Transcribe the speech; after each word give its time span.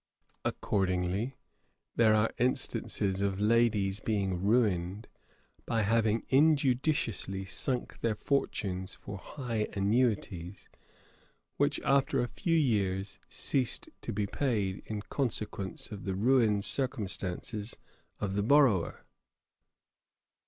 Accordingly 0.43 1.35
there 1.95 2.15
are 2.15 2.31
instances 2.39 3.19
of 3.19 3.39
ladies 3.39 3.99
being 3.99 4.41
ruined, 4.43 5.07
by 5.67 5.83
having 5.83 6.23
injudiciously 6.31 7.45
sunk 7.47 7.99
their 8.01 8.15
fortunes 8.15 8.95
for 8.95 9.19
high 9.19 9.67
annuities, 9.73 10.67
which, 11.57 11.79
after 11.81 12.19
a 12.19 12.27
few 12.27 12.57
years, 12.57 13.19
ceased 13.29 13.89
to 14.01 14.11
be 14.11 14.25
paid, 14.25 14.81
in 14.87 15.03
consequence 15.03 15.91
of 15.91 16.05
the 16.05 16.15
ruined 16.15 16.65
circumstances 16.65 17.77
of 18.19 18.33
the 18.33 18.41
borrower.' 18.41 19.05